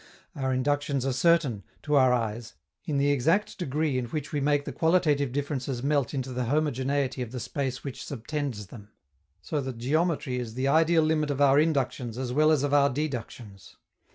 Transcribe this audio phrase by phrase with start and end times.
[0.35, 2.55] Our inductions are certain, to our eyes,
[2.85, 7.21] in the exact degree in which we make the qualitative differences melt into the homogeneity
[7.21, 8.89] of the space which subtends them,
[9.43, 12.89] so that geometry is the ideal limit of our inductions as well as of our
[12.89, 13.75] deductions.